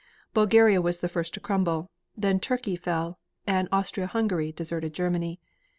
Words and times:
Bulgaria 0.33 0.81
was 0.81 0.99
first 0.99 1.31
to 1.35 1.39
crumble, 1.39 1.91
then 2.17 2.39
Turkey 2.39 2.75
fell, 2.75 3.19
and 3.45 3.69
Austria 3.71 4.07
Hungary 4.07 4.51
deserted 4.51 4.95
Germany. 4.95 5.39